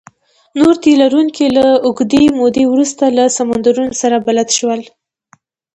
نور 0.59 0.73
تي 0.83 0.91
لرونکي 1.01 1.47
له 1.57 1.65
اوږدې 1.85 2.23
مودې 2.37 2.65
وروسته 2.69 3.03
له 3.17 3.23
سمندر 3.37 3.75
سره 4.01 4.17
بلد 4.27 4.49
شول. 4.57 4.81